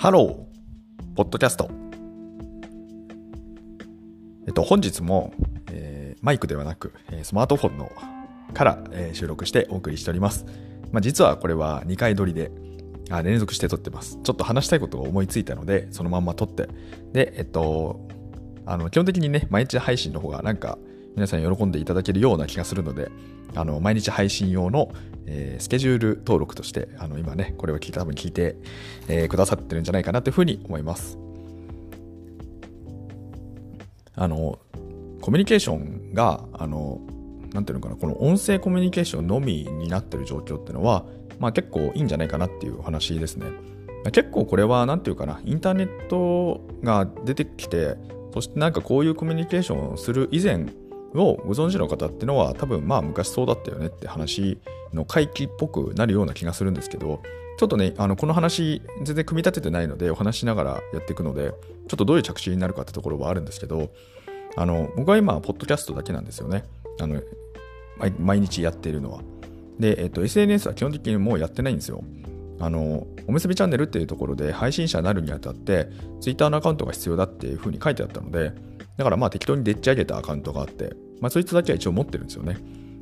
[0.00, 1.70] ハロー、ポッドキャスト。
[4.46, 5.34] えっと、本日も、
[5.70, 7.92] えー、マイクではなく、え、スマートフォンの
[8.54, 10.46] から、えー、収録してお送りしております。
[10.90, 12.50] まあ、実はこれは2回撮りで、
[13.10, 14.18] あ連続して撮ってます。
[14.22, 16.70] ちょっと話したいことが思いついたので、そのまんま撮って。
[17.12, 18.08] で、えっと、
[18.64, 20.78] あの、基本的にね、毎日配信の方がなんか、
[21.14, 23.10] 皆さん喜んでいただけるような気がするので、
[23.54, 24.92] あの、毎日配信用の、
[25.26, 28.56] えー、スケジュール登録として、あの、今ね、これを聞いた、多分聞いて、
[29.08, 31.18] えー、くださってるんじゃないかなというふうに思います。
[34.14, 34.58] あの、
[35.20, 37.00] コミュニケーションが、あの、
[37.52, 41.04] なんていうのかな、この音声コミュニケーションのみになってる状況っていうのは、
[41.38, 43.46] まあ結構いいんじゃないかなっていう話ですね。
[44.12, 47.96] 結構これは、なんていうかな、インターネットが出てきて、
[48.32, 50.66] そしてなんかこういうコミュニケーションをする以前
[51.14, 54.58] をご存知の方っていうのは多分まあ昔そうだったよねって話
[54.92, 57.22] の回帰っぽくなるような気がするんですけど
[57.58, 61.50] ちょっとねあのこの話全然組み立ててないのでお話しながらやっていくので
[61.88, 63.90] ちょっとどういう着地になるかってところはあるんですけど
[64.56, 66.64] あの僕は今ポッドキャストだけなんですよね。
[67.00, 67.22] あの
[68.18, 69.20] 毎日やっているのは。
[69.78, 72.02] で、えっと、SNS は基本的にもうやってないんですよ。
[72.58, 75.88] あのおむすびチャンネルっていうところで配信者になるにあたって
[76.20, 78.52] Twitter のアカウントが必要だっていうふうに書いてあったので
[78.98, 82.56] だからまあ適当にでっち上げたアカウントがあって、まあそいつだけは一応持ってるんですよね。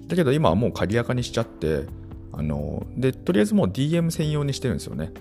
[0.07, 1.85] だけど今はもう鍵垢にしちゃって、
[2.33, 5.13] あの、で、とりあえずもう DM 専用にしてるんですよね。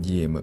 [0.00, 0.42] DM。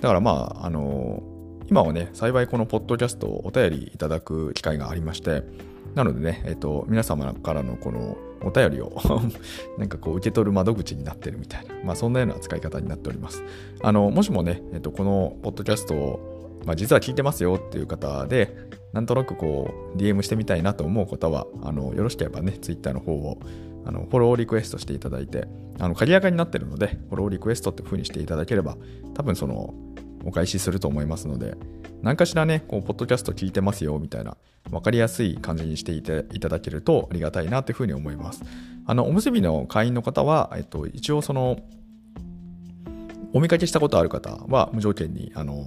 [0.00, 1.22] だからまあ、あの、
[1.68, 5.42] 今はね、幸いこのポッドキャストをお便りいただく機会がありまして、
[5.94, 8.92] なのでね、えっと、皆様からのこのお便りを
[9.78, 13.42] なんかこう受け取る窓口になってるみたいな、まあそんなような使い方になっております。
[13.82, 16.31] あの、もしもね、えっと、このポッドキャストを
[16.64, 18.56] まあ、実は聞いてますよっていう方で、
[18.92, 23.38] なんとなくこう、DM してみたいなと思う方は、あの、よろしければね、Twitter の方を、
[23.84, 28.76] あの、フォローリクエストしていただいて、あの、鍵垢になってるので、フォローリクエストって風にしていただければ、
[29.14, 29.74] 多分その、
[30.24, 31.56] お返しすると思いますので、
[32.02, 34.36] 何かしらね、こう、ポッドキャスト聞いてますよ、みたいな、
[34.70, 38.42] わかりやすい感じにしていていただけるとありがたいなというふうに思います。
[38.86, 41.58] あの、おむすびの会員の方は、えっと、一応その、
[43.32, 45.66] お見かけしたことある方は無条件に、あの、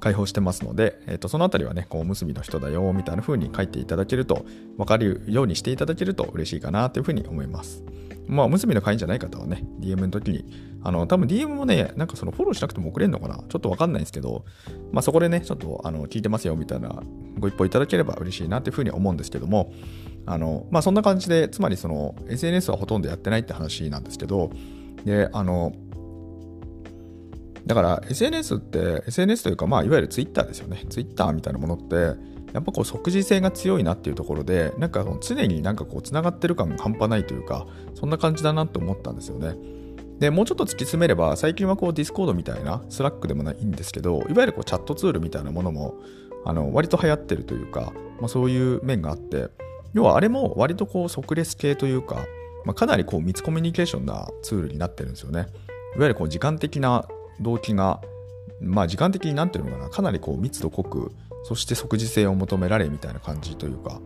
[0.00, 4.44] 開放してますので、えー、とそのあたりはね、こう、結びの人だよ、みたいな風に書いていただけると、
[4.76, 7.82] 分かるようにしていただけると嬉しいかなというふうに思います。
[8.28, 10.44] まあ、おむすびの会員じゃない方はね、DM の時に、
[10.84, 13.38] あの、多分 DM もね、なんかそのフォローしなくても送れるのかな？
[13.48, 14.44] ちょっとわかんないんですけど、
[14.92, 17.02] まあそこでね、ちょっとあの聞いてますよみたいな
[17.38, 19.72] ご一報いただければ嬉しいなというふうに思うんですけども、
[20.26, 24.50] あの、まあそんな感じで、つまりその SNS はほとんどやってないって話なんですけど、
[25.04, 25.72] で、あの、
[27.68, 30.86] だから SNS って SNS というかまあいわゆる Twitter ですよね。
[30.88, 31.94] Twitter みたいなものって
[32.54, 39.54] やっぱこう即時性が強いなっていうところでなんか常になんかこうつながってる感が半端ないというかそんな感じだなと思ったんですよね。
[40.18, 45.94] でもうちょっと突き詰めれば最近はこう Discord みたいな Slack でもないんですけどいわゆるこうチャットツールみたいなものも
[46.46, 49.48] あの割と流行ってるというか、まあ、そういう面があって
[49.92, 52.24] 要はあれも割とこう即レス系というか、
[52.64, 55.48] まあ、かなりこう密コミュニケーションなツールになってるんですよね。
[55.94, 57.06] いわゆるこう時間的な
[57.40, 58.00] 動機が、
[58.60, 61.12] まあ時間的になんていうのかな、かなりこう密度濃く、
[61.44, 64.00] そして即時性を求められみたいな感じというか、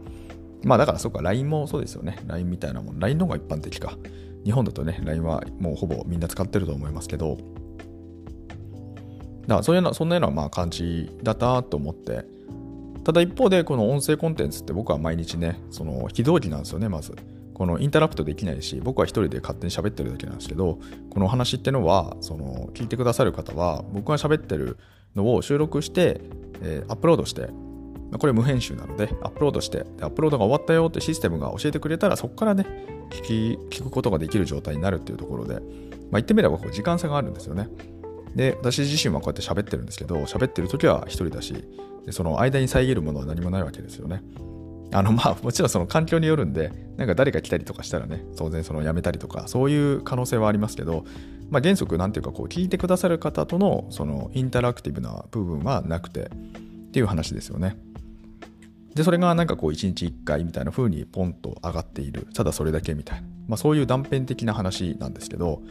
[0.65, 2.19] まあだからそうか、LINE もそうですよね。
[2.27, 2.99] LINE みたいなもん。
[2.99, 3.97] LINE の方が一般的か。
[4.45, 7.39] 日本だとね、LINE はもうほぼみんな使ってると思いますけど、
[9.43, 12.25] だからそういうのそんなようなまあ感じだったと思って、
[13.05, 17.15] ただ一方でこの音声コンテンツって僕は毎日ね、その非同期なんですよね、まず。
[17.55, 20.79] このインタラプトできないし僕は一人で勝手に喋ってるだけなんですけど
[21.11, 24.79] このお話ってのはその聞いてくださる方は僕が喋ってる
[25.15, 26.21] のを収録して、
[26.63, 27.49] えー、アップロードして
[28.19, 32.67] これ無編集なのでアップロードしてアップロードが終わったよってシステムが教えてくれたらそこからね
[33.11, 35.63] 聞き聞くことができる状態になるっていうところで、まあ、
[36.13, 37.69] 言ってみればこう時間差があるんですよね。
[38.35, 41.53] で私自身はこうやって喋ってるんですけど喋ってる時は一人だし
[42.07, 44.23] でその間に遮るものは何もないわけですよね。
[44.93, 51.05] あのまあもちろんその環境によるんでなんか誰か来たりとかしたらね当然その辞めたりとかそういう可能性はありますけど、
[51.51, 56.29] まあ、原則なんていうかこう聞いてくださる方とのそのインタラクティブな部分はなくてっ
[56.93, 57.77] ていう話ですよね。
[58.95, 65.63] でそれがなんかこう1日1回みたいな風にポンと上がっているただそれだけみたいな、まあ、そういう断片的な話なんですけど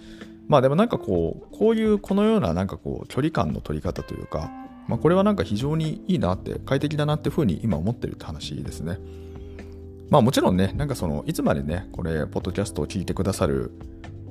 [0.48, 4.50] まあでもなんかこうこういうこのようななんかこう距離感の取り方というか
[4.88, 9.00] まあ、これはなんか非常にいいなって快適だなっていうふうに今思ってるって話ですね。
[10.10, 13.72] まあもちろんね、なんかそのいつまでね、これ、ポッドキャストを聞いてくださる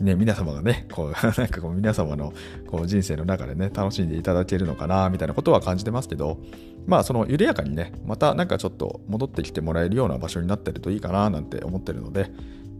[0.00, 2.32] ね、皆様がね、こう、 なんかこう、皆様の
[2.67, 6.38] こう人生の中でね、楽しんでいただけるのかな、みたいなことは感じてますけど、
[6.87, 12.31] まあ、その緩やかにね、またなんかちょっと戻ってきてもらえるような場所になってるといいかな、なんて思ってるので、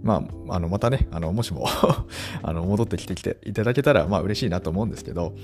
[0.03, 1.67] まあ、あの、またね、あの、もしも
[2.43, 5.35] あの、戻ってきてきていただけたら、まあ、嬉しいなと思うんですけど、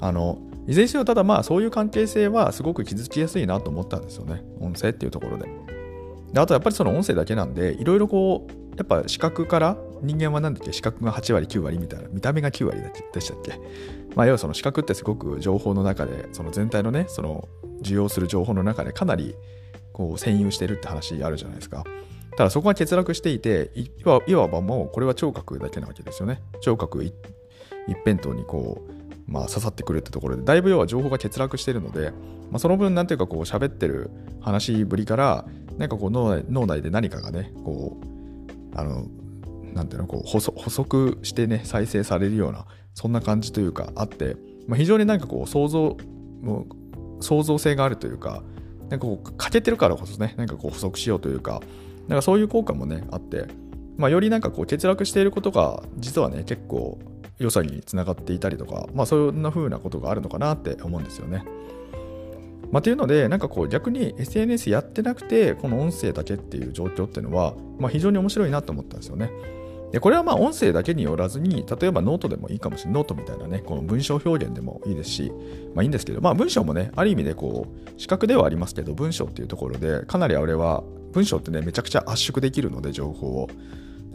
[0.00, 4.44] あの、いずれにしろ、ただまあ、そういう関係性はすごく傷つきやすいなと思ったんですよね。
[4.60, 5.48] 音声っていうところで。
[6.32, 12.80] であと、やっぱりその音声だけなんで、いろいろこう、やっぱ視覚から人間は何だっけ視覚が8割9割みたいな見た目が9割
[13.12, 13.60] でしたっけ
[14.14, 17.48] まあ要はその視覚ってすごく情報の中でその全体のねその
[17.80, 19.34] 受容する情報の中でかなり
[19.92, 21.84] こう占有してるって話あるじゃないですか
[22.36, 23.70] ただそこが欠落していて
[24.26, 26.42] いわばもうこれは聴覚だけなわけですよね。
[26.60, 27.14] 聴覚一
[28.04, 28.94] 辺倒にこう
[29.26, 32.10] まあ、刺さってくるってところでだいぶ要は情報が欠落してるので、
[32.50, 34.10] まあ、その分なんていうかこう喋ってる
[34.40, 35.46] 話ぶりから
[35.78, 39.06] なんかこう脳内脳内で何かがねこうあの
[39.72, 44.36] なんていうのこう補足してね再生されるようなそんな感じというかあって、
[44.68, 45.96] まあ、非常になんかこう想像
[46.42, 46.66] も
[47.18, 48.42] う創造性があるというか
[48.90, 51.62] なんかこう欠けてるからこそねなんかこう補足しようというか
[52.08, 53.46] なんかそういう効果もねあって、
[53.96, 56.98] まあ、よりなんかこう欠落していることが実はね結構
[57.38, 61.44] 良さにつながっていたりとか、まあ、そんな風なことがあるのかなって思うんですよね。
[62.70, 69.30] まあ、というので、なんかこう逆に SNS やってなくて、この音声だけっていう状況っていうのは、まあ、非常に面白いなと思ったんですよね。
[69.94, 75.30] でこれはまあ音声だけによらずに、例えばノートでもいいかもしれない、ノートみたいなね、この文章表現でもいいですし、
[75.72, 80.82] まあいいんですけど、まあ文章もね、ある意味でこう、視覚ではありますけど、文章っていうところで、かなりあれは、
[81.12, 83.48] 文章ってね、めちゃくちゃ圧縮できるので、情報を。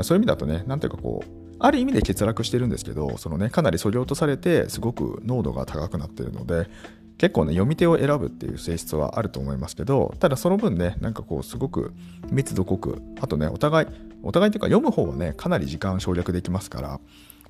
[0.02, 1.30] そういう意味だとね、なんていうかこう、
[1.60, 6.70] ある意味で欠落してるんですけど、そのね、かなりそぎ落とされて、すごく濃度が高くなってるので、
[7.20, 11.94] 結構ね、読み手を選ぶっていう性質はあると思いますけど、ただその分ね、なんかこう、すごく
[12.32, 13.88] 密度濃く、あとね、お互い、
[14.24, 17.00] お互いっていうか読む方はね、かなり時間省略できますから、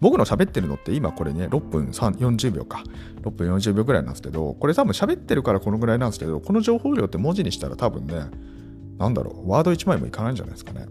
[0.02, 2.84] 僕の喋ってるのって今これね、6分40秒か。
[3.22, 8.16] 6分40秒ぐらいなんですけど、これ多分喋ってるからこのぐらいなんですけど、この情報量って文字にしたら多分ね、
[8.98, 10.88] なんだろう、ワード1枚もいかないんじゃないですかね。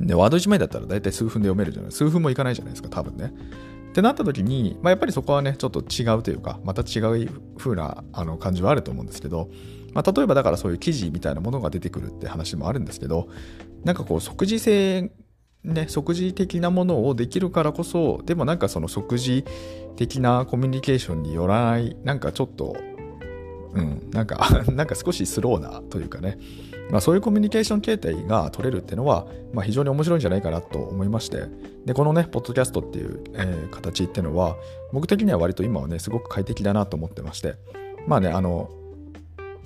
[0.00, 3.32] で、ワード1枚だったら大体数分で読めるじゃない数分もいかないじゃないですか、多分ね。
[3.92, 7.28] ってなった時に、まあ、やっぱりそこはね、ちょっと違うというか、また違う
[7.58, 9.50] 風なあの感じはあると思うんですけど、
[9.92, 13.28] まあ、例えばだからそういう記事みたいなものが出てくるって話もあるんですけど、
[13.84, 15.12] なんかこう即時性
[15.62, 19.44] ね、即時的なものをできるからこそ、でもなんかその即時
[19.96, 22.76] 的なコミュニケーションによらない、なんかちょっと、
[23.74, 26.38] うん、なんか なんか少しスローなというかね、
[26.90, 31.44] まあ、そういうコミュニケーション形態が取れるっていうのは、まあ、非常に面白いんじゃないかなと思いまして、
[31.86, 34.56] で、このね、ポッドキャストっていう、えー、形っていうのは、
[34.92, 37.54] 僕的には割と今はね、すごく快適だなと思ってまして、
[38.06, 38.70] まあね、あの、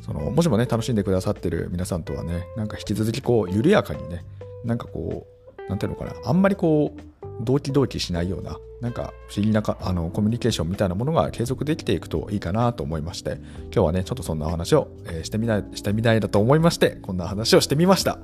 [0.03, 4.25] その、もしもね、楽しんでくださってる皆さんとはね、なんか引き続きこう、緩やかにね、
[4.65, 5.27] なんかこ
[5.59, 7.01] う、なんていうのかな、あんまりこう、
[7.41, 13.39] 同期同期しないような、なんか不思議なかあのコミュニケーションみたいなものが継続できていくといいかなと思いまして、
[13.73, 18.19] 今日はね、ちょっとそんなお話を、えー、してみない、してみないだと思いまして、こんな話をしてみました。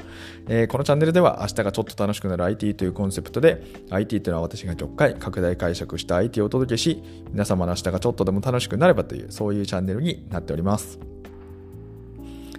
[0.48, 10.98] えー、このチャンネルでは明日がちょっと楽しくなる IT というコンセプトで、IT というのは私が10回拡大解釈した IT をお届けし、皆様の明日がちょっとでも楽しくなればという、そういうチャンネルになっております。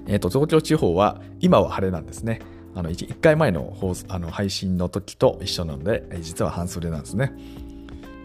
[0.08, 2.40] えっ、ー、と、東京地方は今は晴れなんですね。
[2.76, 7.34] あの 1, 1回前の放あの配信の時と一緒なので、実は半袖なんですね。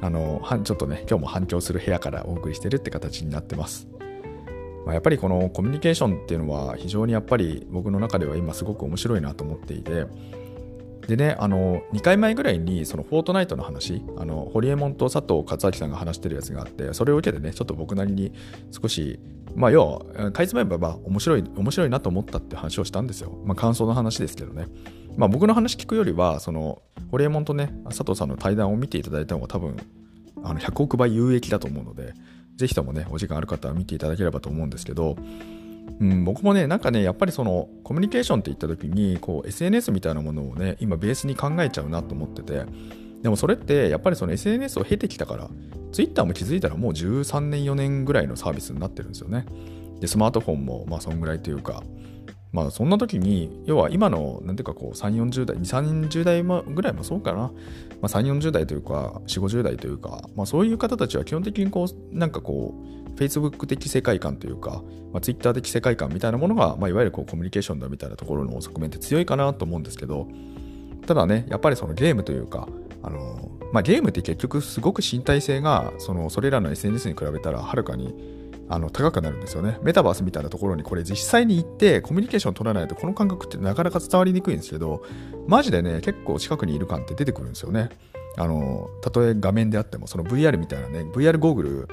[0.00, 3.88] あのちょっとね、今日も反響する部屋からお送りしてるって形になってます。
[4.86, 10.06] まあ、やっぱりこのコミュニケーションっていうのは非常にやっぱり僕の中では今すごく面白いなと思っていて、
[11.08, 18.30] でね、あの、2回前ぐらいに、そのフォートナイトの話、あの、ホリエモンと佐藤勝明さんが話してるやつがあって、それを受けてね、ちょっと僕なりに
[18.70, 19.18] 少し、
[19.54, 23.38] まあ、要は、かいつまえば、面白い、面白いなと思ったって話をしたんですよ。
[23.44, 24.66] まあ、感想の話ですけどね。
[25.16, 29.76] まあ、僕の話聞くよりは、その、ホリエモンとね、佐藤さんの対談を見ていただいた方が多分、
[30.42, 32.14] あの、100億倍有益だと思うので、
[32.56, 35.16] ぜひともね、お時間ある方は見ていただければと思うんですけど、
[36.00, 42.64] うん、僕もね、なんかね、やっぱりそのコミュニケーションって言った時に、こう SNS みたいなものをね、今ベースに考えちゃうなと思ってて、
[43.22, 45.50] でもそれってやっぱりその SNS を経てきたから、
[45.92, 49.46] Twitter も気づいたらもう13年、4年ぐらいのサービスになってるんですよね。
[50.00, 51.82] で、スマートフォンもまあそんぐらいというか、
[52.52, 57.38] まあそんな時に、要は今の、なんていうかこう、3、40代、2、30代ぐらいもそうかな。
[57.38, 57.52] ま
[58.02, 64.82] あ3、40代というか、4、50代というか、まあそういう方たちは基本的にこう、なんかこう、Facebook 的世界観というか、
[65.12, 70.28] まあ、Twitter 的世界観みたいなものが、まあ、いわゆるこうコミュニケーションだみたいなところの側面って強いかなと思うんですけど、
[71.06, 72.68] ただね、やっぱりそのゲームというか、
[73.02, 78.14] あのまあ、ゲームって結局すごく身体性がそのそれらの SNS に比べたらはるかに
[78.70, 79.78] あの高くなるんですよね。
[79.82, 85.04] メタバースみたいなところにこれ実際に行ってコミュニケーション取らないとこの感覚ってなかなか伝わりにくいんですけど、
[85.46, 87.90] マジでね、結構近くにいる感って出てくるんですよね。
[88.36, 91.88] あの、たとえ画面であっても、その VR みたいなね、VR ゴーグル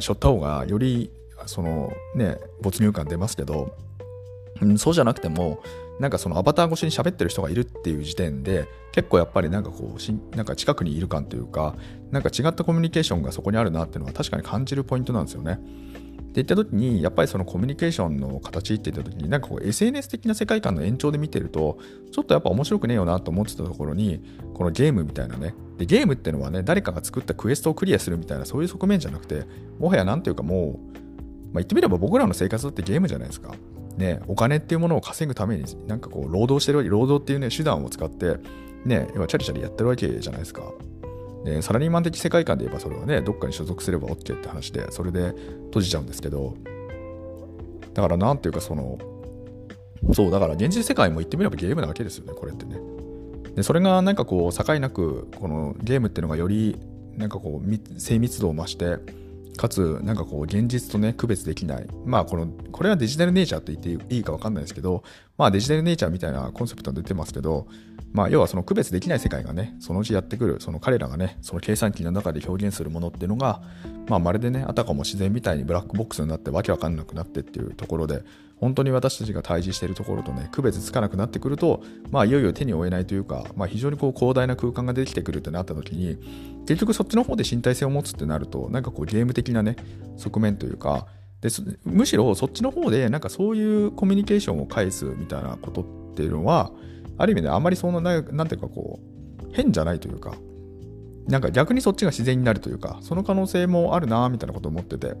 [0.00, 1.10] しょった方がより
[1.46, 3.74] そのね没入感出ますけど、
[4.60, 5.62] うん、そうじゃなくても
[6.00, 11.76] なんかそのアバター越しに喋ってる人がいるっていう時点で結構やっぱりなんかこうしなんか近くにいる感というか
[12.10, 15.52] なんか違ったコミュニケーションがそこにあるなっていうのは確かに感じるポイントなんですよね。
[15.52, 21.78] って言った時にやっぱりそのコミュニケーションの形って言った時になんかこう SNS 的な世界観の延長で見てると
[22.12, 24.22] ちょっとやっぱ面白くねえよなと思ってたところに
[24.54, 29.44] このゲームみたいなねでゲームっていうのはね誰かが作ったクエストをクリアするみたいなそういう側面じゃなくて
[29.78, 33.52] もはや何ていうかもう、まあ、言ってみれば僕らの生活だってゲームじゃないですか
[33.96, 38.36] ね、お金っていうものを稼ぐために、なんかこう、労働してるわけ、労働っていうね、手段を使って、
[38.84, 40.62] ね、要はチャリチャリやってるわけじゃないですか。
[41.44, 45.34] で、サラリーマン的世界観で言えばそれはね、どっかに所属すれば OK って話で、それで
[45.66, 46.54] 閉じちゃうんですけど、
[47.94, 48.98] だからなんていうかその、
[50.12, 52.78] そう、だから現実世界も言ってみればゲームなわけですよね、これってね。
[53.54, 56.78] で、それがなんかこう、境なく、このゲームっていうのがより、
[57.16, 58.98] なんかこう、精密度を増して、
[59.60, 61.86] かつ、なんかこう、現実とね、区別できない。
[62.06, 65.04] まあ、この、これはデジタルネイチャーと言っていいかわかんないですけど、
[65.36, 67.66] まあ、デジタルネイチャーみたいなコンセプトが出てますけど、
[68.14, 73.60] まあ、要はその区別できない世界がね、そのうちやってくる、その彼らがね、その計算機の中で表現するものっていうのが、
[74.08, 78.22] まあ、まるでね、あたかも自然みたいにブラックボックスになってわけわかんなくなってっていうところで、
[78.60, 86.18] 本当に私たちが対峙しているところとね、区別つかなくなってくると、まあ、いよいよ手に負えないというか、まあ、非常にこう広大な空間が出てきてくるってなった時に、
[86.66, 89.76] 結局そっちの方で身体性を持つってなると、なんかこうゲーム的なね、
[90.18, 91.06] 側面というか、
[91.40, 91.48] で
[91.84, 96.70] むしろそっちの方でなんかそういうコミュニケーションを返すみたいなことっていうのは
[97.16, 99.00] ある意味であんまりそのななんていうかこ
[99.42, 100.34] う変じゃないというか
[101.28, 105.14] なんか逆にそっちが自然になるというかその可能性もあるなみたいなことを思ってて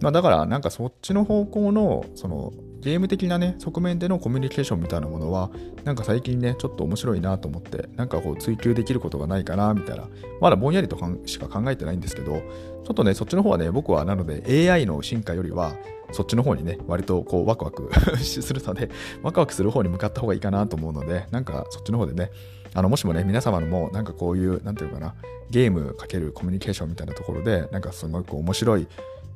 [0.00, 5.50] まあだからなんかそっちの方向のそのゲーム的なね、側面でのコミュニケーションみたいなものは、
[5.84, 10.08] なんか最近ね、ちょっと面白いなと思って、なんかこう追求できることがないかな、みたいな、
[10.40, 15.74] まだぼんやりとしか考えてないんですけど、ちょっとね、そっちの方はね、僕はなので AI の進化よりは、
[16.12, 18.88] そっちの方にね、割とこうワクワク するので、
[19.22, 22.30] ワクワクする方に向かった方がいいかなと思うので、なんかそっちの方でね、
[22.74, 25.14] あの、もしもね、皆様のも、なんかこういう、何て言うかな、
[25.50, 28.88] ゲームかけるコミュニケーションみたいなところで、なんかすごく面白い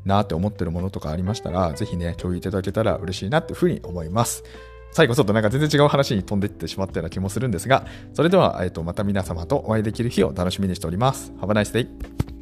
[0.05, 4.45] なって思ってるものとかありましたら、是非ね、共有いただけたら嬉しいなっていうふうに思います。
[4.93, 11.33] 最後ちょっとなんか全然違う話に飛んでいってしまったような気もするんですが、それでは、えっ、と、また皆様とお会いできる日を楽しみにしております。
[11.41, 12.34] Have a nice day!